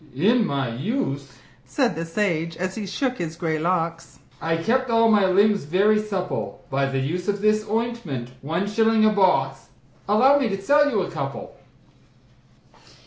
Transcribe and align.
"In 0.15 0.47
my 0.47 0.67
youth," 0.69 1.39
said 1.63 1.93
the 1.93 2.05
sage, 2.05 2.57
as 2.57 2.73
he 2.73 2.87
shook 2.87 3.19
his 3.19 3.35
grey 3.35 3.59
locks, 3.59 4.17
"I 4.41 4.57
kept 4.57 4.89
all 4.89 5.11
my 5.11 5.27
limbs 5.27 5.65
very 5.65 6.01
supple 6.01 6.63
By 6.71 6.87
the 6.87 6.97
use 6.97 7.27
of 7.27 7.39
this 7.39 7.69
ointment 7.69 8.31
one 8.41 8.65
shilling 8.67 9.05
a 9.05 9.11
box 9.11 9.69
Allow 10.09 10.39
me 10.39 10.49
to 10.49 10.59
sell 10.59 10.89
you 10.89 11.01
a 11.03 11.11
couple?" 11.11 11.55